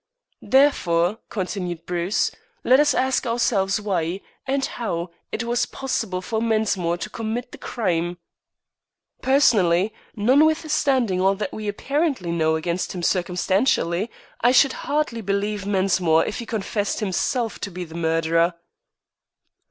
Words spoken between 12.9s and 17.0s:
him circumstantially, I should hardly believe Mensmore if he confessed